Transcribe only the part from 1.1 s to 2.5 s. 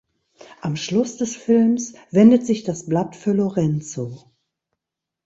des Films wendet